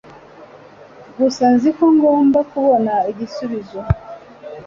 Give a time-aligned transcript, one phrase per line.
[1.17, 3.79] gusa nzi ko ngomba kubona igisubizo